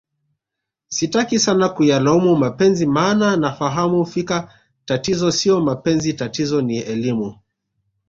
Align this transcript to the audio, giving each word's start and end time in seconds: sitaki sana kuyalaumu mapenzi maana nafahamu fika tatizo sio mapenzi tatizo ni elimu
sitaki 0.95 1.39
sana 1.39 1.69
kuyalaumu 1.75 2.35
mapenzi 2.35 2.85
maana 2.85 3.37
nafahamu 3.37 4.05
fika 4.05 4.53
tatizo 4.85 5.31
sio 5.31 5.61
mapenzi 5.61 6.13
tatizo 6.13 6.61
ni 6.61 6.77
elimu 6.79 7.39